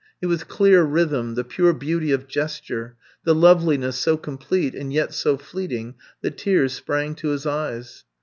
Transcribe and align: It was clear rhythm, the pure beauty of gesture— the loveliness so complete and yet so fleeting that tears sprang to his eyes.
It 0.19 0.25
was 0.25 0.43
clear 0.43 0.81
rhythm, 0.81 1.35
the 1.35 1.43
pure 1.43 1.73
beauty 1.73 2.11
of 2.11 2.25
gesture— 2.27 2.95
the 3.23 3.35
loveliness 3.35 3.97
so 3.97 4.17
complete 4.17 4.73
and 4.73 4.91
yet 4.91 5.13
so 5.13 5.37
fleeting 5.37 5.93
that 6.23 6.39
tears 6.39 6.73
sprang 6.73 7.13
to 7.13 7.27
his 7.27 7.45
eyes. 7.45 8.03